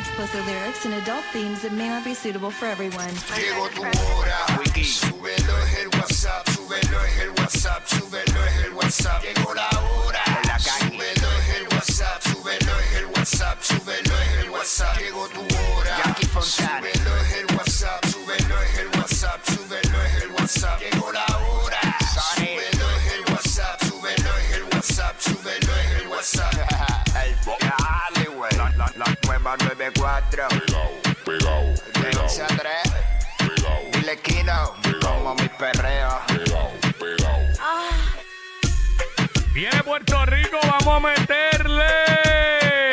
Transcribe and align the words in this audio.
explicit 0.00 0.44
lyrics 0.46 0.86
and 0.86 0.94
adult 0.94 1.24
themes 1.32 1.60
that 1.60 1.72
may 1.72 1.88
not 1.88 2.02
be 2.04 2.14
suitable 2.14 2.50
for 2.50 2.66
everyone. 2.66 3.12
Llegó 3.36 3.68
tu 3.68 3.82
hora. 3.82 4.46
Súbelo 4.82 5.58
es 5.64 5.78
el 5.78 5.88
WhatsApp, 5.88 6.48
súbelo 6.48 7.04
es 7.04 7.18
el 7.18 7.30
WhatsApp, 7.30 7.86
súbelo 7.86 8.44
es 8.46 8.64
el 8.64 8.72
WhatsApp. 8.72 9.22
Llegó 9.22 9.54
la 9.54 9.68
hora. 9.68 10.24
Súbelo 10.58 11.28
es 11.40 11.48
el 11.56 11.68
WhatsApp, 11.68 12.22
súbelo 12.22 12.72
es 12.80 12.92
el 12.96 13.06
WhatsApp, 13.06 13.62
súbelo 13.62 14.14
es 14.22 14.44
el 14.44 14.50
WhatsApp. 14.50 14.98
Llegó 14.98 15.28
tu 15.28 15.42
hora. 15.42 16.16
Súbelo 16.40 17.16
es 17.22 17.29
Viene 39.52 39.82
Puerto 39.82 40.24
Rico, 40.26 40.58
vamos 40.62 40.86
a 40.86 41.00
meterle. 41.00 41.82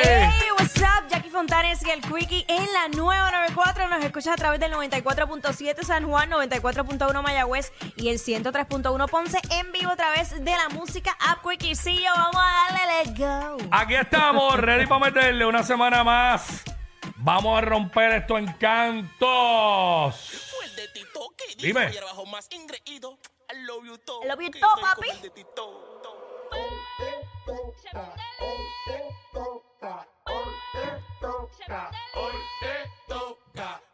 Hey, 0.01 0.49
what's 0.57 0.75
up? 0.81 1.07
Jackie 1.07 1.29
Fontanes 1.29 1.85
y 1.85 1.91
el 1.91 2.01
Quickie 2.01 2.45
en 2.47 2.73
la 2.73 2.87
nueva 2.87 3.29
94. 3.29 3.87
Nos 3.87 4.03
escuchas 4.03 4.33
a 4.33 4.37
través 4.37 4.59
del 4.59 4.71
94.7 4.73 5.83
San 5.83 6.09
Juan, 6.09 6.31
94.1 6.31 7.21
Mayagüez 7.21 7.71
y 7.95 8.09
el 8.09 8.17
103.1 8.17 9.07
Ponce 9.07 9.39
en 9.51 9.71
vivo 9.71 9.91
a 9.91 9.95
travez 9.95 10.31
de 10.43 10.51
la 10.51 10.69
música 10.69 11.15
App 11.19 11.47
Quickiecillo. 11.47 12.09
Vamos 12.15 12.41
a 12.43 12.73
darle 12.73 13.03
let's 13.03 13.19
go. 13.19 13.57
Aquí 13.69 13.93
estamos, 13.93 14.57
ready 14.57 14.87
para 14.87 15.05
meterle 15.05 15.45
una 15.45 15.61
semana 15.61 16.03
más. 16.03 16.63
Vamos 17.17 17.55
a 17.55 17.61
romper 17.61 18.13
estos 18.13 18.39
encantos. 18.39 19.15
el 20.63 20.75
de 20.75 20.87
Tito 20.87 21.29
que 21.37 21.55
dijo 21.55 21.79
Dime. 21.79 21.91
I 23.49 24.27
love 24.27 24.41
you 24.41 24.51
con 24.51 24.81
papi. 24.81 25.07
El 27.47 27.55
de 32.65 32.89
Tito. 33.07 33.86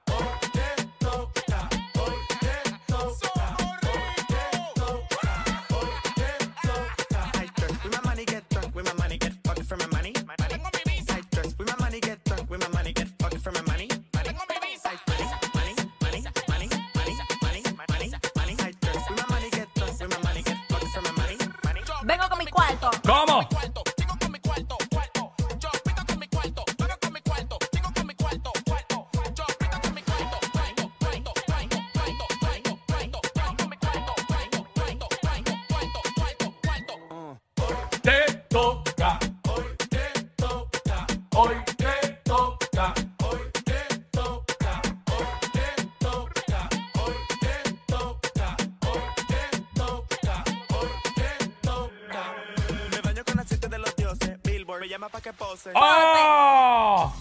Pose. 55.34 55.72
¡Oh! 55.76 57.14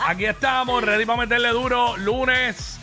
Aquí 0.00 0.24
estamos, 0.26 0.82
ready 0.84 1.04
para 1.06 1.18
meterle 1.18 1.48
duro. 1.50 1.96
Lunes. 1.96 2.78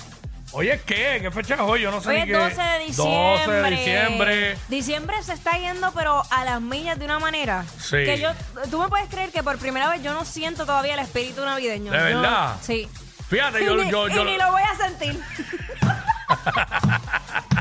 Oye, 0.54 0.82
¿qué? 0.86 1.20
¿Qué 1.22 1.32
fecha 1.32 1.54
es 1.56 1.62
hoy? 1.62 1.82
Yo 1.82 1.92
no 1.92 2.02
sé 2.02 2.09
Hoy 2.09 2.16
ni 2.16 2.22
es 2.24 2.28
qué. 2.28 2.34
12 2.34 2.62
de 2.62 2.80
diciembre. 2.80 3.38
12 3.38 3.52
de 3.52 3.70
diciembre. 3.70 4.58
Diciembre 4.68 5.24
se 5.24 5.34
está 5.34 5.52
yendo, 5.58 5.94
pero 5.94 6.24
a 6.30 6.44
las 6.44 6.59
millas 6.62 7.00
de 7.00 7.06
una 7.06 7.20
manera. 7.20 7.64
Sí. 7.80 7.98
Que 8.04 8.20
yo, 8.20 8.32
tú 8.70 8.80
me 8.82 8.90
puedes 8.90 9.08
creer 9.08 9.32
que 9.32 9.44
por 9.44 9.58
primera 9.59 9.88
vez 9.90 10.04
yo 10.04 10.14
no 10.14 10.26
siento 10.26 10.66
todavía 10.66 10.96
el 10.96 11.00
espíritu 11.00 11.46
navideño. 11.46 11.92
¿De 11.92 11.98
Yo- 11.98 12.03
verdad? 12.03 12.56
sí. 12.62 12.90
Fíjate, 13.30 13.62
Y 13.62 13.66
yo, 13.66 13.76
ni, 13.78 13.90
yo, 13.90 14.09
y 14.09 14.14
yo- 14.14 14.26
ni 14.26 14.38
lo 14.38 14.52
voy 14.52 14.62
a 14.64 14.76
sentir. 14.76 15.24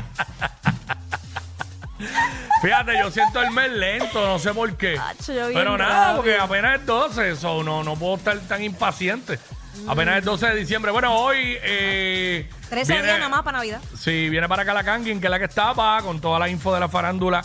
fíjate, 2.61 2.97
yo 2.97 3.11
siento 3.11 3.41
el 3.41 3.51
mes 3.51 3.71
lento, 3.71 4.25
no 4.25 4.39
sé 4.39 4.53
por 4.53 4.75
qué. 4.77 4.97
Acho, 4.97 5.33
yo 5.33 5.47
bien 5.47 5.53
Pero 5.59 5.77
nada, 5.77 5.99
rápido. 6.13 6.15
porque 6.17 6.37
apenas 6.37 6.79
es 6.79 6.85
12, 6.85 7.29
eso 7.31 7.63
no, 7.63 7.83
no 7.83 7.95
puedo 7.95 8.15
estar 8.15 8.37
tan 8.41 8.63
impaciente. 8.63 9.39
Apenas 9.87 10.19
es 10.19 10.25
12 10.25 10.47
de 10.47 10.55
diciembre. 10.55 10.91
Bueno, 10.91 11.15
hoy. 11.15 11.57
Eh, 11.63 12.49
13 12.69 12.91
viene- 12.93 13.07
días 13.07 13.17
nada 13.19 13.29
más 13.29 13.41
para 13.43 13.57
Navidad. 13.59 13.79
Sí, 13.97 14.29
viene 14.29 14.47
para 14.49 14.63
acá 14.63 14.73
la 14.73 14.83
Kangin, 14.83 15.19
que 15.19 15.27
es 15.27 15.31
la 15.31 15.39
que 15.39 15.45
estaba, 15.45 16.01
con 16.01 16.19
toda 16.19 16.37
la 16.39 16.49
info 16.49 16.73
de 16.73 16.79
la 16.81 16.89
farándula 16.89 17.43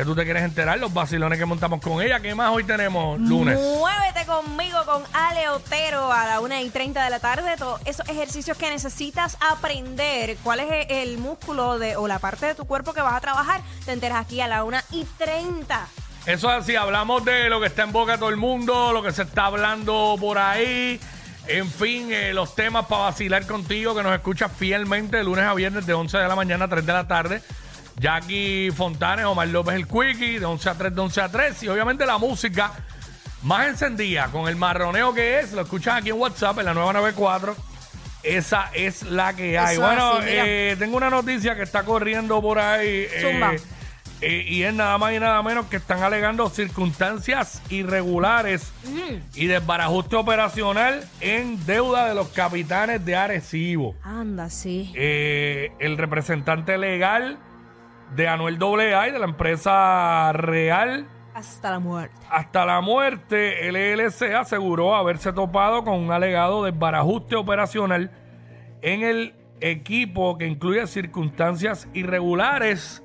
que 0.00 0.06
tú 0.06 0.14
te 0.14 0.24
quieres 0.24 0.42
enterar, 0.44 0.78
los 0.78 0.94
vacilones 0.94 1.38
que 1.38 1.44
montamos 1.44 1.78
con 1.82 2.00
ella. 2.00 2.20
¿Qué 2.20 2.34
más 2.34 2.50
hoy 2.54 2.64
tenemos? 2.64 3.20
Lunes. 3.20 3.58
Muévete 3.58 4.24
conmigo 4.24 4.78
con 4.86 5.02
Ale 5.12 5.50
Otero 5.50 6.10
a 6.10 6.24
la 6.24 6.40
1 6.40 6.60
y 6.60 6.70
30 6.70 7.04
de 7.04 7.10
la 7.10 7.20
tarde. 7.20 7.54
Todos 7.58 7.82
esos 7.84 8.08
ejercicios 8.08 8.56
que 8.56 8.70
necesitas 8.70 9.36
aprender. 9.40 10.38
¿Cuál 10.42 10.60
es 10.60 10.86
el 10.88 11.18
músculo 11.18 11.78
de, 11.78 11.96
o 11.96 12.08
la 12.08 12.18
parte 12.18 12.46
de 12.46 12.54
tu 12.54 12.64
cuerpo 12.64 12.94
que 12.94 13.02
vas 13.02 13.12
a 13.12 13.20
trabajar? 13.20 13.60
Te 13.84 13.92
enteras 13.92 14.24
aquí 14.24 14.40
a 14.40 14.48
la 14.48 14.64
1 14.64 14.78
y 14.92 15.04
30. 15.18 15.86
Eso 16.24 16.50
es 16.50 16.62
así, 16.62 16.76
hablamos 16.76 17.22
de 17.26 17.50
lo 17.50 17.60
que 17.60 17.66
está 17.66 17.82
en 17.82 17.92
boca 17.92 18.12
de 18.12 18.18
todo 18.18 18.30
el 18.30 18.38
mundo, 18.38 18.94
lo 18.94 19.02
que 19.02 19.12
se 19.12 19.24
está 19.24 19.46
hablando 19.46 20.16
por 20.18 20.38
ahí. 20.38 20.98
En 21.46 21.70
fin, 21.70 22.10
eh, 22.10 22.32
los 22.32 22.54
temas 22.54 22.86
para 22.86 23.02
vacilar 23.02 23.46
contigo, 23.46 23.94
que 23.94 24.02
nos 24.02 24.14
escuchas 24.14 24.50
fielmente 24.50 25.18
de 25.18 25.24
lunes 25.24 25.44
a 25.44 25.52
viernes 25.52 25.84
de 25.84 25.92
11 25.92 26.16
de 26.16 26.26
la 26.28 26.36
mañana 26.36 26.64
a 26.64 26.68
3 26.68 26.86
de 26.86 26.92
la 26.94 27.06
tarde. 27.06 27.42
Jackie 28.00 28.70
Fontanes, 28.74 29.26
Omar 29.26 29.48
López 29.48 29.74
el 29.74 29.86
Quickie, 29.86 30.38
de 30.38 30.46
11 30.46 30.70
a 30.70 30.74
3, 30.74 30.94
de 30.94 31.00
11 31.00 31.20
a 31.20 31.28
3. 31.28 31.62
Y 31.64 31.68
obviamente 31.68 32.06
la 32.06 32.16
música 32.18 32.72
más 33.42 33.68
encendida, 33.68 34.28
con 34.28 34.48
el 34.48 34.56
marroneo 34.56 35.12
que 35.12 35.40
es, 35.40 35.52
lo 35.52 35.62
escuchas 35.62 35.98
aquí 35.98 36.08
en 36.10 36.18
WhatsApp, 36.18 36.58
en 36.60 36.64
la 36.64 36.74
994. 36.74 37.54
Esa 38.22 38.70
es 38.74 39.02
la 39.02 39.34
que 39.34 39.58
hay. 39.58 39.74
Eso 39.76 39.82
bueno, 39.82 40.12
así, 40.14 40.28
eh, 40.30 40.76
tengo 40.78 40.96
una 40.96 41.10
noticia 41.10 41.54
que 41.54 41.62
está 41.62 41.82
corriendo 41.84 42.40
por 42.40 42.58
ahí. 42.58 43.06
eh, 43.10 43.20
Zumba. 43.22 43.52
eh, 44.22 44.44
y 44.46 44.62
es 44.62 44.74
nada 44.74 44.96
más 44.98 45.12
y 45.14 45.18
nada 45.20 45.42
menos 45.42 45.66
que 45.66 45.76
están 45.76 46.02
alegando 46.02 46.48
circunstancias 46.50 47.62
irregulares 47.70 48.72
y 49.34 49.46
desbarajuste 49.46 50.16
operacional 50.16 51.06
en 51.20 51.64
deuda 51.64 52.08
de 52.08 52.14
los 52.14 52.28
capitanes 52.28 53.04
de 53.04 53.16
Arecibo. 53.16 53.94
Anda, 54.02 54.50
sí. 54.50 54.92
El 54.94 55.96
representante 55.96 56.76
legal 56.76 57.38
de 58.14 58.28
Anuel 58.28 58.58
AA 58.62 59.08
y 59.08 59.12
de 59.12 59.18
la 59.18 59.24
empresa 59.24 60.32
Real 60.32 61.06
Hasta 61.34 61.70
la 61.70 61.78
muerte. 61.78 62.14
hasta 62.30 62.66
la 62.66 62.80
muerte, 62.80 63.70
LLC 63.70 64.34
aseguró 64.34 64.94
haberse 64.94 65.32
topado 65.32 65.84
con 65.84 65.94
un 65.94 66.10
alegado 66.12 66.64
desbarajuste 66.64 67.36
operacional 67.36 68.10
en 68.82 69.02
el 69.02 69.34
equipo 69.60 70.38
que 70.38 70.46
incluye 70.46 70.86
circunstancias 70.86 71.88
irregulares, 71.92 73.02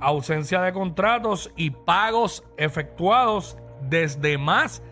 ausencia 0.00 0.60
de 0.60 0.72
contratos 0.72 1.52
y 1.56 1.70
pagos 1.70 2.44
efectuados 2.56 3.56
desde 3.82 4.38
más 4.38 4.82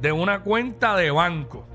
de 0.00 0.12
una 0.12 0.42
cuenta 0.42 0.96
de 0.96 1.10
banco. 1.10 1.66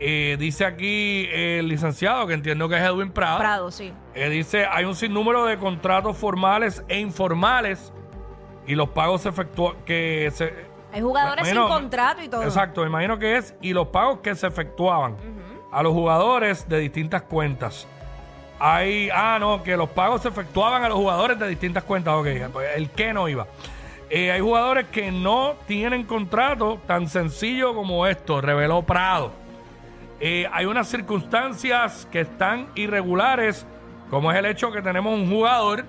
Eh, 0.00 0.36
dice 0.38 0.64
aquí 0.64 1.28
el 1.32 1.66
licenciado, 1.68 2.26
que 2.26 2.34
entiendo 2.34 2.68
que 2.68 2.76
es 2.76 2.82
Edwin 2.82 3.10
Prado, 3.10 3.38
Prado, 3.38 3.70
sí. 3.72 3.92
eh, 4.14 4.28
dice, 4.28 4.64
hay 4.66 4.84
un 4.84 4.94
sinnúmero 4.94 5.44
de 5.44 5.58
contratos 5.58 6.16
formales 6.16 6.84
e 6.86 7.00
informales 7.00 7.92
y 8.66 8.76
los 8.76 8.90
pagos 8.90 9.26
efectuados 9.26 9.76
que 9.84 10.30
se... 10.32 10.54
Hay 10.92 11.00
jugadores 11.02 11.44
imagino- 11.44 11.66
sin 11.66 11.74
contrato 11.76 12.22
y 12.22 12.28
todo. 12.28 12.44
Exacto, 12.44 12.82
me 12.82 12.86
imagino 12.86 13.18
que 13.18 13.36
es, 13.38 13.54
y 13.60 13.72
los 13.72 13.88
pagos 13.88 14.20
que 14.20 14.34
se 14.36 14.46
efectuaban 14.46 15.16
a 15.72 15.82
los 15.82 15.92
jugadores 15.92 16.68
de 16.68 16.78
distintas 16.78 17.22
cuentas. 17.22 17.86
Hay, 18.60 19.08
ah, 19.12 19.38
no, 19.40 19.62
que 19.62 19.76
los 19.76 19.88
pagos 19.90 20.22
se 20.22 20.28
efectuaban 20.28 20.84
a 20.84 20.88
los 20.88 20.96
jugadores 20.98 21.38
de 21.38 21.48
distintas 21.48 21.84
cuentas. 21.84 22.14
Ok, 22.14 22.26
pues 22.52 22.68
el 22.76 22.90
que 22.90 23.12
no 23.12 23.28
iba. 23.28 23.46
Eh, 24.10 24.32
hay 24.32 24.40
jugadores 24.40 24.86
que 24.88 25.12
no 25.12 25.54
tienen 25.66 26.04
contrato 26.04 26.80
tan 26.86 27.08
sencillo 27.08 27.74
como 27.74 28.06
esto, 28.06 28.40
reveló 28.40 28.82
Prado. 28.82 29.32
Eh, 30.20 30.48
hay 30.52 30.66
unas 30.66 30.88
circunstancias 30.88 32.08
que 32.10 32.20
están 32.20 32.68
irregulares, 32.74 33.66
como 34.10 34.32
es 34.32 34.38
el 34.38 34.46
hecho 34.46 34.72
que 34.72 34.82
tenemos 34.82 35.14
un 35.14 35.30
jugador 35.30 35.84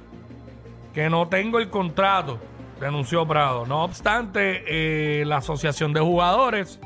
que 0.94 1.10
no 1.10 1.28
tengo 1.28 1.60
el 1.60 1.70
contrato, 1.70 2.40
denunció 2.80 3.28
Prado. 3.28 3.66
No 3.66 3.84
obstante, 3.84 4.64
eh, 4.68 5.26
la 5.26 5.38
Asociación 5.38 5.94
de 5.94 6.02
Jugadores 6.02 6.80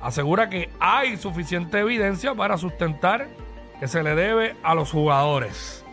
asegura 0.00 0.48
que 0.48 0.70
hay 0.80 1.16
suficiente 1.16 1.78
evidencia 1.78 2.34
para 2.34 2.56
sustentar 2.58 3.28
que 3.80 3.88
se 3.88 4.02
le 4.02 4.14
debe 4.14 4.56
a 4.62 4.74
los 4.74 4.90
jugadores. 4.90 5.84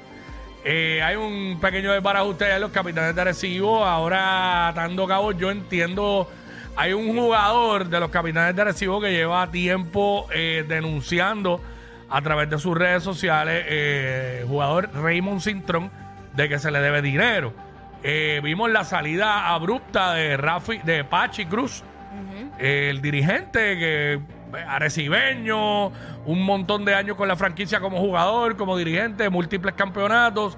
Eh, 0.65 1.01
hay 1.01 1.15
un 1.15 1.59
pequeño 1.59 1.93
desbarajuste 1.93 2.53
en 2.53 2.61
los 2.61 2.71
capitanes 2.71 3.15
de 3.15 3.21
Arecibo. 3.21 3.85
Ahora, 3.85 4.67
atando 4.67 5.07
cabos, 5.07 5.37
yo 5.37 5.49
entiendo. 5.49 6.27
Hay 6.79 6.93
un 6.93 7.13
jugador 7.13 7.89
de 7.89 7.99
los 7.99 8.09
capitanes 8.09 8.55
de 8.55 8.61
Arecibo 8.61 9.01
que 9.01 9.11
lleva 9.11 9.51
tiempo 9.51 10.27
eh, 10.33 10.63
denunciando 10.65 11.59
a 12.09 12.21
través 12.21 12.49
de 12.49 12.57
sus 12.57 12.77
redes 12.77 13.03
sociales, 13.03 13.65
eh, 13.67 14.45
jugador 14.47 14.89
Raymond 14.93 15.41
Cintrón, 15.41 15.91
de 16.37 16.47
que 16.47 16.57
se 16.57 16.71
le 16.71 16.79
debe 16.79 17.01
dinero. 17.01 17.53
Eh, 18.01 18.39
vimos 18.41 18.71
la 18.71 18.85
salida 18.85 19.49
abrupta 19.49 20.13
de 20.13 20.37
Rafi, 20.37 20.77
de 20.77 21.03
Pachi 21.03 21.47
Cruz, 21.47 21.83
el 22.59 23.01
dirigente 23.01 23.77
que 23.77 24.13
eh, 24.13 24.65
arecibeño, 24.65 25.87
un 25.87 26.45
montón 26.45 26.85
de 26.85 26.95
años 26.95 27.17
con 27.17 27.27
la 27.27 27.35
franquicia 27.35 27.81
como 27.81 27.99
jugador, 27.99 28.55
como 28.55 28.77
dirigente, 28.77 29.29
múltiples 29.29 29.75
campeonatos. 29.75 30.57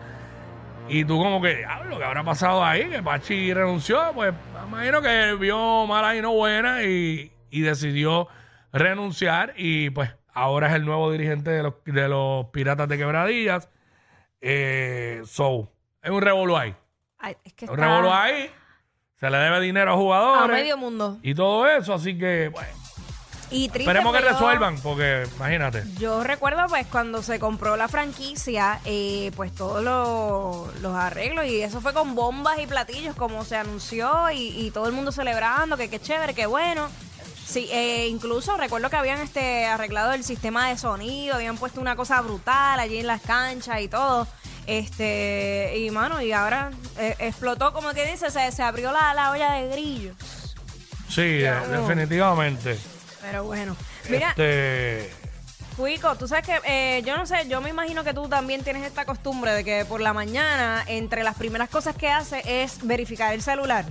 Y 0.94 1.06
tú 1.06 1.18
como 1.18 1.42
que, 1.42 1.56
diablo, 1.56 1.98
¿qué 1.98 2.04
habrá 2.04 2.22
pasado 2.24 2.64
ahí? 2.64 2.90
Que 2.90 3.02
Pachi 3.02 3.54
renunció, 3.54 4.12
pues 4.14 4.34
me 4.34 4.68
imagino 4.68 5.02
que 5.02 5.36
vio 5.40 5.88
mala 5.88 6.16
y 6.18 6.22
no 6.22 6.34
buena 6.34 6.84
y, 6.84 7.32
y 7.50 7.62
decidió 7.62 8.28
renunciar 8.74 9.54
y 9.56 9.90
pues 9.90 10.10
ahora 10.34 10.68
es 10.68 10.74
el 10.74 10.84
nuevo 10.84 11.10
dirigente 11.12 11.50
de 11.50 11.64
los, 11.64 11.76
de 11.86 12.08
los 12.10 12.48
Piratas 12.48 12.90
de 12.90 12.98
Quebradillas. 12.98 13.70
Eh, 14.42 15.22
so, 15.26 15.72
es 16.02 16.12
un 16.12 16.22
revolú 16.22 16.58
ahí. 16.58 16.76
Ay, 17.20 17.38
es 17.46 17.54
que 17.54 17.66
Es 17.66 17.72
un 17.72 17.80
está 17.80 17.88
revolú 17.88 18.12
ahí. 18.12 18.50
Se 19.16 19.30
le 19.30 19.38
debe 19.38 19.62
dinero 19.62 19.92
a 19.92 19.94
a 19.94 19.98
jugadores. 19.98 20.58
medio 20.58 20.78
mundo. 20.78 21.20
Y 21.22 21.36
todo 21.36 21.70
eso, 21.70 21.94
así 21.94 22.18
que, 22.18 22.50
bueno, 22.50 22.68
Y 23.52 23.68
triste, 23.68 23.80
esperemos 23.92 24.14
que 24.16 24.20
pero- 24.22 24.32
resuelvan, 24.34 24.78
porque 24.82 25.28
imagínate. 25.36 25.84
Yo 26.00 26.24
recuerdo 26.24 26.66
pues 26.70 26.88
cuando 26.88 27.22
se 27.22 27.38
compró 27.38 27.76
la 27.76 27.88
franquicia, 27.90 28.80
eh, 28.86 29.32
pues 29.36 29.54
todos 29.54 29.84
los, 29.84 30.82
los 30.82 30.96
arreglos 30.96 31.46
y 31.46 31.62
eso 31.62 31.82
fue 31.82 31.94
con 31.94 32.16
bombas 32.16 32.60
y 32.60 32.68
platillos 32.68 33.14
como 33.16 33.44
se 33.44 33.58
anunció 33.58 34.32
y, 34.32 34.48
y 34.66 34.72
todo 34.72 34.88
el 34.88 34.94
mundo 34.94 35.12
celebrando 35.12 35.76
que 35.78 35.90
qué 35.90 36.00
chévere, 36.00 36.34
qué 36.34 36.46
bueno. 36.46 36.88
Sí, 37.46 37.68
eh, 37.74 38.08
incluso 38.10 38.56
recuerdo 38.56 38.90
que 38.90 38.96
habían 38.96 39.20
este 39.20 39.66
arreglado 39.66 40.14
el 40.14 40.24
sistema 40.24 40.70
de 40.70 40.78
sonido, 40.78 41.36
habían 41.36 41.58
puesto 41.58 41.82
una 41.82 41.98
cosa 41.98 42.22
brutal 42.22 42.80
allí 42.80 43.00
en 43.00 43.08
las 43.08 43.22
canchas 43.22 43.82
y 43.82 43.90
todo. 43.90 44.26
Este, 44.68 45.74
y 45.78 45.92
mano, 45.92 46.22
y 46.22 46.32
ahora 46.32 46.72
eh, 46.98 47.16
explotó, 47.20 47.74
como 47.74 47.94
que 47.94 48.06
dice, 48.10 48.32
se, 48.32 48.52
se 48.54 48.64
abrió 48.64 48.94
la, 48.94 49.14
la 49.14 49.32
olla 49.32 49.52
de 49.54 49.68
grillos. 49.68 50.16
Sí, 51.10 51.22
de- 51.22 51.52
definitivamente. 51.68 52.80
Pero 53.22 53.44
bueno, 53.44 53.76
mira, 54.10 54.30
Este, 54.30 55.12
Cuico, 55.78 56.16
tú 56.16 56.28
sabes 56.28 56.46
que 56.46 56.60
eh, 56.66 57.02
yo 57.04 57.16
no 57.18 57.26
sé, 57.26 57.48
yo 57.48 57.62
me 57.62 57.70
imagino 57.70 58.04
que 58.04 58.14
tú 58.14 58.28
también 58.28 58.64
tienes 58.64 58.84
esta 58.86 59.06
costumbre 59.06 59.52
de 59.54 59.64
que 59.64 59.86
por 59.86 60.02
la 60.02 60.14
mañana, 60.14 60.84
entre 60.88 61.24
las 61.24 61.36
primeras 61.36 61.70
cosas 61.70 61.96
que 61.96 62.10
hace 62.10 62.42
es 62.64 62.86
verificar 62.86 63.34
el 63.34 63.42
celular. 63.42 63.86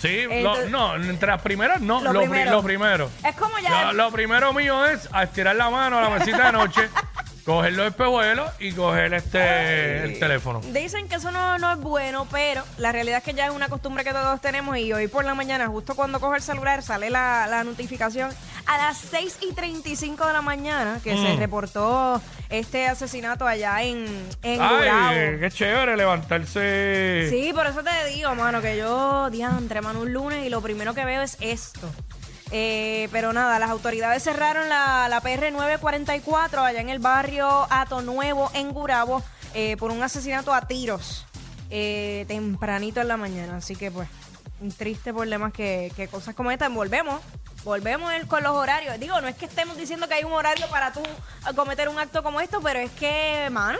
sí, 0.00 0.22
lo- 0.24 0.30
Entonces- 0.32 0.70
no, 0.70 0.94
entre 0.94 1.28
las 1.28 1.42
primeras 1.42 1.80
no, 1.80 2.00
Lo 2.00 2.12
lo, 2.12 2.20
pri- 2.20 2.28
primero. 2.30 2.50
lo 2.52 2.62
primero. 2.62 3.10
Es 3.26 3.34
como 3.36 3.58
ya. 3.58 3.86
Lo, 3.86 3.92
lo 3.94 4.12
primero 4.12 4.52
mío 4.52 4.86
es 4.86 5.08
a 5.12 5.24
estirar 5.24 5.56
la 5.56 5.70
mano 5.70 5.98
a 5.98 6.02
la 6.02 6.10
mesita 6.10 6.46
de 6.46 6.52
noche, 6.52 6.88
coger 7.48 7.72
los 7.72 7.86
espejuelos 7.88 8.50
y 8.58 8.72
coger 8.72 9.14
este 9.14 10.04
el 10.04 10.18
teléfono. 10.18 10.60
Dicen 10.72 11.08
que 11.08 11.14
eso 11.16 11.30
no, 11.30 11.56
no 11.58 11.72
es 11.72 11.78
bueno, 11.78 12.28
pero 12.30 12.62
la 12.76 12.92
realidad 12.92 13.18
es 13.18 13.24
que 13.24 13.32
ya 13.32 13.46
es 13.46 13.52
una 13.52 13.68
costumbre 13.68 14.04
que 14.04 14.10
todos 14.12 14.38
tenemos 14.42 14.76
y 14.76 14.92
hoy 14.92 15.08
por 15.08 15.24
la 15.24 15.34
mañana, 15.34 15.66
justo 15.66 15.94
cuando 15.94 16.20
cojo 16.20 16.34
el 16.34 16.42
celular, 16.42 16.82
sale 16.82 17.08
la, 17.08 17.46
la 17.48 17.64
notificación 17.64 18.30
a 18.66 18.76
las 18.76 18.98
6 18.98 19.38
y 19.48 19.54
35 19.54 20.26
de 20.26 20.32
la 20.34 20.42
mañana 20.42 21.00
que 21.02 21.12
se 21.16 21.36
Mm. 21.36 21.38
reportó 21.38 22.20
este 22.50 22.86
asesinato 22.86 23.46
allá 23.46 23.82
en, 23.82 24.04
en 24.42 24.56
Gurabo. 24.56 25.08
Ay, 25.08 25.38
qué 25.40 25.50
chévere 25.50 25.96
levantarse. 25.96 27.28
Sí, 27.30 27.50
por 27.54 27.66
eso 27.66 27.82
te 27.82 28.10
digo, 28.14 28.34
mano, 28.34 28.60
que 28.60 28.76
yo, 28.76 29.30
diantre, 29.30 29.80
mano, 29.80 30.00
un 30.00 30.12
lunes 30.12 30.44
y 30.44 30.50
lo 30.50 30.60
primero 30.60 30.92
que 30.94 31.04
veo 31.04 31.22
es 31.22 31.36
esto. 31.40 31.90
Eh, 32.50 33.08
pero 33.12 33.32
nada, 33.32 33.58
las 33.58 33.70
autoridades 33.70 34.22
cerraron 34.22 34.68
la, 34.68 35.08
la 35.08 35.20
PR 35.20 35.52
944 35.52 36.62
allá 36.62 36.80
en 36.80 36.88
el 36.88 36.98
barrio 36.98 37.66
Ato 37.70 38.00
Nuevo, 38.00 38.50
en 38.54 38.72
Gurabo, 38.72 39.22
eh, 39.54 39.76
por 39.76 39.90
un 39.90 40.02
asesinato 40.02 40.54
a 40.54 40.62
tiros 40.62 41.26
eh, 41.70 42.24
tempranito 42.28 43.00
en 43.00 43.08
la 43.08 43.16
mañana. 43.16 43.56
Así 43.56 43.76
que, 43.76 43.90
pues, 43.90 44.08
un 44.60 44.72
triste 44.72 45.12
problema 45.12 45.52
que, 45.52 45.92
que 45.94 46.08
cosas 46.08 46.34
como 46.34 46.50
esta. 46.50 46.68
Volvemos, 46.68 47.20
volvemos 47.64 48.12
con 48.28 48.42
los 48.42 48.52
horarios. 48.52 48.98
Digo, 48.98 49.20
no 49.20 49.28
es 49.28 49.36
que 49.36 49.44
estemos 49.44 49.76
diciendo 49.76 50.08
que 50.08 50.14
hay 50.14 50.24
un 50.24 50.32
horario 50.32 50.66
para 50.68 50.92
tú 50.92 51.02
cometer 51.54 51.88
un 51.88 51.98
acto 51.98 52.22
como 52.22 52.40
esto, 52.40 52.60
pero 52.62 52.78
es 52.78 52.90
que, 52.92 53.48
mano, 53.50 53.78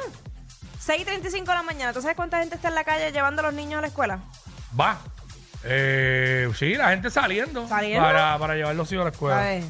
6.35 0.87 1.31
de 1.31 1.47
la 1.47 1.63
mañana. 1.63 1.93
¿Tú 1.93 2.03
sabes 2.03 2.17
cuánta 2.17 2.39
gente 2.39 2.55
está 2.55 2.69
en 2.69 2.75
la 2.75 2.85
calle 2.85 3.13
llevando 3.13 3.41
a 3.41 3.47
los 3.47 3.55
niños 3.55 3.79
a 3.79 3.81
la 3.81 3.87
escuela? 3.89 4.21
Va. 4.79 4.99
Eh, 5.65 6.49
sí, 6.57 6.75
la 6.75 6.91
gente 6.91 7.11
saliendo, 7.11 7.67
¿Saliendo? 7.69 8.07
Para, 8.07 8.39
para 8.39 8.55
llevar 8.55 8.75
los 8.75 8.91
hijos 8.93 9.03
a 9.03 9.05
la 9.05 9.11
escuela. 9.11 9.39
A 9.41 9.45
ver. 9.45 9.63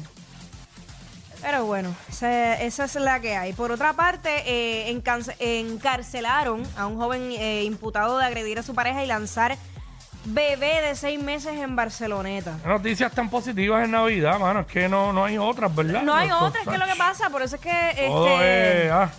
Pero 1.41 1.65
bueno, 1.65 1.95
esa, 2.09 2.55
esa 2.61 2.83
es 2.83 2.95
la 2.95 3.19
que 3.21 3.35
hay. 3.37 3.53
Por 3.53 3.71
otra 3.71 3.93
parte, 3.93 4.29
eh, 4.45 4.89
encarcelaron 5.39 6.63
a 6.77 6.85
un 6.85 6.97
joven 6.97 7.31
eh, 7.31 7.63
imputado 7.63 8.17
de 8.17 8.25
agredir 8.25 8.59
a 8.59 8.63
su 8.63 8.75
pareja 8.75 9.03
y 9.03 9.07
lanzar 9.07 9.55
bebé 10.25 10.81
de 10.81 10.95
seis 10.95 11.21
meses 11.21 11.53
en 11.57 11.77
Barceloneta. 11.77 12.57
Noticias 12.65 13.11
tan 13.13 13.29
positivas 13.29 13.85
en 13.85 13.91
Navidad, 13.91 14.37
mano. 14.37 14.59
Es 14.61 14.67
que 14.67 14.89
no, 14.89 15.13
no 15.13 15.23
hay 15.23 15.37
otras, 15.37 15.73
¿verdad? 15.73 16.01
No 16.03 16.13
hay 16.13 16.27
Las 16.27 16.41
otra, 16.41 16.61
es 16.61 16.67
que 16.67 16.77
lo 16.77 16.85
que 16.85 16.95
pasa, 16.97 17.29
por 17.29 17.41
eso 17.41 17.55
es 17.55 17.61
que 17.61 17.89
este, 17.91 18.85
es, 18.87 18.91
ah, 18.91 19.09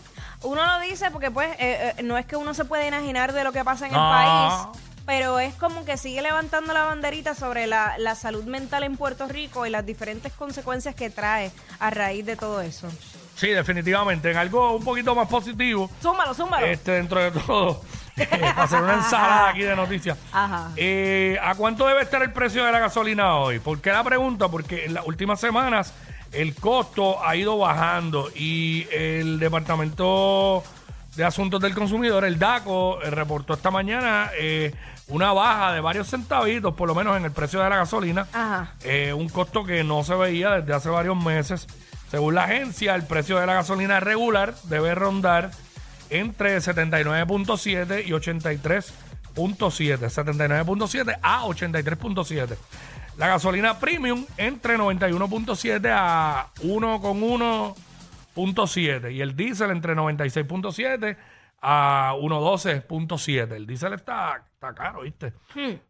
uno 0.43 0.65
lo 0.67 0.81
dice 0.81 1.11
porque 1.11 1.31
pues 1.31 1.49
eh, 1.59 1.95
eh, 1.97 2.03
no 2.03 2.19
es 2.19 2.27
que 2.27 2.37
uno 2.37 2.53
se 2.53 2.67
puede 2.67 2.87
enajenar 2.87 3.33
de 3.33 3.45
lo 3.45 3.53
que 3.53 3.65
pasa 3.65 3.87
en 3.87 3.93
el 3.95 3.99
No. 3.99 4.11
país, 4.11 4.81
pero 5.07 5.39
es 5.41 5.55
como 5.55 5.85
que 5.85 5.97
sigue 5.97 6.23
levantando 6.23 6.73
la 6.73 6.85
banderita 6.85 7.35
sobre 7.35 7.67
la, 7.67 7.97
la 7.99 8.15
salud 8.15 8.45
mental 8.45 8.85
en 8.85 8.97
Puerto 8.97 9.27
Rico 9.29 9.67
y 9.67 9.71
las 9.71 9.85
diferentes 9.85 10.33
consecuencias 10.33 10.95
que 10.95 11.11
trae 11.11 11.51
a 11.79 11.91
raíz 11.91 12.25
de 12.27 12.37
todo 12.37 12.61
eso. 12.61 12.89
sí, 13.37 13.49
definitivamente. 13.49 14.31
En 14.31 14.37
algo 14.37 14.77
un 14.77 14.85
poquito 14.85 15.15
más 15.15 15.29
positivo, 15.29 15.91
Zúmbalo, 16.03 16.35
zúmbalo. 16.35 16.67
este, 16.67 16.93
dentro 16.93 17.21
de 17.21 17.31
todo, 17.31 17.83
eh, 18.17 18.27
para 18.29 18.63
hacer 18.65 18.83
una 18.83 18.95
ensalada 18.95 19.49
aquí 19.49 19.63
de 19.63 19.75
noticias. 19.75 20.19
Ajá. 20.33 20.71
Eh, 20.77 21.39
¿A 21.43 21.55
cuánto 21.55 21.87
debe 21.87 22.03
estar 22.03 22.23
el 22.23 22.33
precio 22.33 22.65
de 22.65 22.71
la 22.73 22.79
gasolina 22.79 23.37
hoy? 23.37 23.59
¿Por 23.59 23.81
qué 23.81 23.91
la 23.93 24.05
pregunta? 24.05 24.49
Porque 24.49 24.85
en 24.85 24.95
las 24.95 25.07
últimas 25.07 25.41
semanas 25.41 25.93
el 26.33 26.55
costo 26.55 27.25
ha 27.27 27.35
ido 27.35 27.59
bajando 27.59 28.31
y 28.37 28.87
el 28.93 29.39
Departamento 29.41 30.63
de 31.17 31.25
Asuntos 31.25 31.61
del 31.61 31.75
Consumidor, 31.75 32.25
el 32.25 32.39
DACO, 32.39 33.03
eh, 33.03 33.11
reportó 33.11 33.55
esta 33.55 33.71
mañana 33.71 34.31
eh, 34.39 34.75
una 35.09 35.33
baja 35.33 35.73
de 35.73 35.81
varios 35.81 36.09
centavitos, 36.09 36.75
por 36.75 36.89
lo 36.89 36.95
menos 36.95 37.17
en 37.17 37.25
el 37.25 37.33
precio 37.33 37.61
de 37.61 37.69
la 37.69 37.77
gasolina. 37.77 38.27
Ajá. 38.33 38.75
Eh, 38.83 39.13
un 39.13 39.29
costo 39.29 39.65
que 39.65 39.83
no 39.85 40.05
se 40.05 40.15
veía 40.15 40.51
desde 40.51 40.73
hace 40.73 40.89
varios 40.89 41.23
meses. 41.23 41.67
Según 42.11 42.35
la 42.35 42.45
agencia, 42.45 42.95
el 42.95 43.05
precio 43.05 43.39
de 43.39 43.47
la 43.47 43.55
gasolina 43.55 44.01
regular 44.01 44.55
debe 44.65 44.95
rondar 44.95 45.51
entre 46.11 46.59
79.7 46.59 48.05
y 48.07 48.11
83.7. 48.11 49.99
79.7 49.99 51.19
a 51.23 51.43
83.7. 51.45 52.57
La 53.17 53.29
gasolina 53.29 53.79
premium 53.79 54.25
entre 54.37 54.79
91.7 54.79 55.89
a 55.93 56.49
1,1.7. 58.37 59.13
Y 59.13 59.21
el 59.21 59.35
diésel 59.37 59.71
entre 59.71 59.95
96.7 59.95 61.17
a 61.63 62.15
1.12.7. 62.19 63.53
El 63.53 63.67
diésel 63.67 63.93
está, 63.95 64.43
está 64.55 64.75
caro, 64.75 65.03
¿viste? 65.03 65.33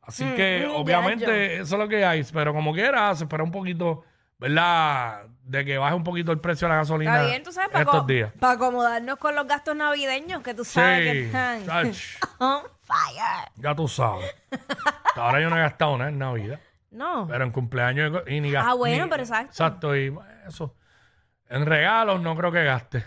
Así 0.02 0.24
que 0.34 0.66
hmm, 0.68 0.74
obviamente 0.76 1.54
eso 1.60 1.74
es 1.76 1.80
lo 1.80 1.88
que 1.88 2.04
hay. 2.04 2.24
Pero 2.32 2.52
como 2.54 2.72
quiera, 2.72 3.14
se 3.14 3.24
espera 3.24 3.42
un 3.44 3.52
poquito, 3.52 4.04
¿verdad? 4.38 5.26
De 5.44 5.64
que 5.64 5.78
baje 5.78 5.94
un 5.94 6.04
poquito 6.04 6.32
el 6.32 6.38
precio 6.40 6.66
de 6.68 6.74
la 6.74 6.78
gasolina 6.80 7.14
Está 7.16 7.26
bien, 7.26 7.42
tú 7.42 7.52
sabes, 7.52 7.70
para, 7.70 7.84
estos 7.84 8.06
días. 8.06 8.32
acomodarnos 8.40 9.16
con 9.18 9.34
los 9.34 9.46
gastos 9.46 9.74
navideños 9.76 10.42
que 10.42 10.54
tú 10.54 10.64
sabes 10.64 11.00
que 11.00 11.12
Sí, 11.12 11.26
están 11.26 11.66
chach, 11.66 11.96
on 12.38 12.62
fire. 12.82 13.50
ya 13.56 13.74
tú 13.74 13.88
sabes. 13.88 14.32
Hasta 15.04 15.22
Ahora 15.26 15.40
yo 15.40 15.50
no 15.50 15.56
he 15.56 15.60
gastado 15.60 15.98
nada 15.98 16.10
en 16.10 16.18
Navidad. 16.18 16.60
No. 16.92 17.26
Pero 17.28 17.44
en 17.44 17.50
cumpleaños 17.52 18.22
y 18.26 18.40
ni 18.40 18.54
Ah, 18.54 18.74
bueno, 18.74 19.04
ni- 19.04 19.10
pero 19.10 19.22
exacto. 19.22 19.50
Exacto, 19.52 19.96
y 19.96 20.16
eso. 20.46 20.74
En 21.50 21.66
regalos 21.66 22.20
no 22.22 22.36
creo 22.36 22.52
que 22.52 22.62
gaste, 22.62 23.04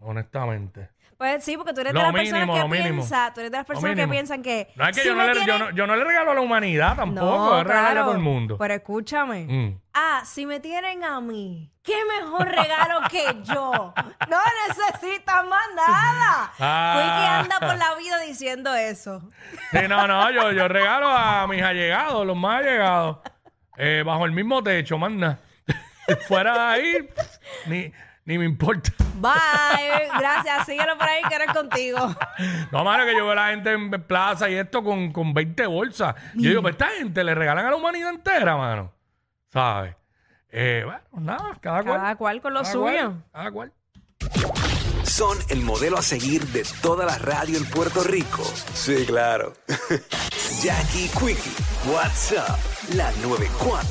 honestamente. 0.00 0.90
Pues 1.16 1.42
sí, 1.42 1.56
porque 1.56 1.72
tú 1.72 1.80
eres 1.80 1.92
Lo 1.92 1.98
de 1.98 2.04
las 2.04 2.14
mínimo, 2.14 2.38
personas 2.38 2.62
que 2.62 2.82
piensan, 2.82 3.34
tú 3.34 3.40
eres 3.40 3.50
de 3.50 3.56
las 3.58 3.66
personas 3.66 3.96
que 3.96 4.06
piensan 4.06 4.42
que 4.42 4.68
No 4.76 4.86
es 4.86 4.96
que 4.96 5.02
si 5.02 5.08
yo, 5.08 5.16
no 5.16 5.26
le, 5.26 5.46
yo, 5.46 5.58
no, 5.58 5.70
yo 5.70 5.86
no 5.88 5.96
le 5.96 6.04
regalo 6.04 6.30
a 6.30 6.34
la 6.34 6.40
humanidad 6.40 6.94
tampoco, 6.94 7.26
No, 7.26 7.58
yo 7.58 7.64
regalo 7.64 7.88
a 7.88 7.90
claro, 7.90 8.04
todo 8.04 8.12
el 8.12 8.20
mundo. 8.20 8.56
Pero 8.56 8.74
escúchame. 8.74 9.46
Mm. 9.48 9.80
Ah, 9.94 10.22
si 10.24 10.46
me 10.46 10.60
tienen 10.60 11.02
a 11.02 11.20
mí, 11.20 11.72
¿qué 11.82 11.96
mejor 12.20 12.46
regalo 12.46 13.00
que 13.10 13.24
yo? 13.42 13.94
No 14.28 14.38
necesitas 14.68 15.44
más 15.46 15.66
nada. 15.74 16.52
Ah. 16.60 16.94
Quickie 17.00 17.56
anda 17.56 17.66
por 17.66 17.78
la 17.78 17.96
vida 17.96 18.20
diciendo 18.20 18.72
eso. 18.74 19.22
Sí, 19.72 19.78
no, 19.88 20.06
no, 20.06 20.30
yo, 20.30 20.52
yo 20.52 20.68
regalo 20.68 21.08
a 21.08 21.46
mis 21.48 21.62
allegados, 21.62 22.24
los 22.26 22.36
más 22.36 22.60
allegados, 22.60 23.18
eh, 23.78 24.02
bajo 24.04 24.26
el 24.26 24.32
mismo 24.32 24.62
techo, 24.62 24.98
manda. 24.98 25.38
Fuera 26.26 26.70
ahí, 26.72 27.08
ni, 27.66 27.92
ni 28.24 28.38
me 28.38 28.44
importa. 28.44 28.90
Bye. 29.16 30.08
Gracias. 30.18 30.66
Síguelo 30.66 30.96
por 30.96 31.08
ahí 31.08 31.22
que 31.28 31.34
eres 31.34 31.52
contigo. 31.52 31.98
No, 32.70 32.84
mano, 32.84 33.04
que 33.04 33.12
yo 33.16 33.24
veo 33.24 33.32
a 33.32 33.34
la 33.34 33.48
gente 33.50 33.72
en 33.72 33.90
plaza 33.90 34.48
y 34.48 34.54
esto 34.54 34.82
con, 34.84 35.12
con 35.12 35.34
20 35.34 35.66
bolsas. 35.66 36.14
Y 36.34 36.44
yo 36.44 36.50
digo, 36.50 36.62
pues 36.62 36.72
esta 36.72 36.88
gente 36.98 37.24
le 37.24 37.34
regalan 37.34 37.66
a 37.66 37.70
la 37.70 37.76
humanidad 37.76 38.10
entera, 38.10 38.56
mano. 38.56 38.92
¿Sabes? 39.52 39.94
Eh, 40.50 40.82
bueno, 40.84 41.00
nada, 41.12 41.58
cada 41.60 41.82
cual. 41.82 41.96
Cada 42.00 42.16
cual 42.16 42.40
con 42.40 42.54
lo 42.54 42.60
Cada 42.62 42.72
suyo. 42.72 42.82
cual, 42.92 43.24
Cada 43.32 43.50
cual. 43.50 43.72
Son 45.04 45.36
el 45.48 45.60
modelo 45.62 45.96
a 45.96 46.02
seguir 46.02 46.46
de 46.48 46.64
toda 46.82 47.06
la 47.06 47.16
radio 47.18 47.56
en 47.56 47.64
Puerto 47.66 48.02
Rico. 48.04 48.42
Sí, 48.74 49.04
claro. 49.06 49.54
Jackie 50.62 51.08
Quickie, 51.08 51.52
WhatsApp, 51.92 52.58
la 52.94 53.10
94. 53.22 53.86